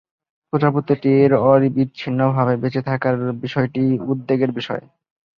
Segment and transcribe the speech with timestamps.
[0.53, 4.83] প্রজাতিটির অবিচ্ছিন্নভাবে বেঁচে থাকার বিষয়টি উদ্বেগের বিষয়।